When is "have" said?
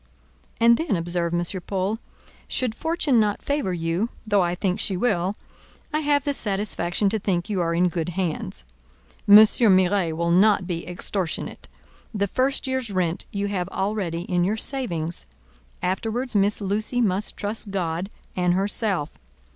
5.99-6.23, 13.49-13.69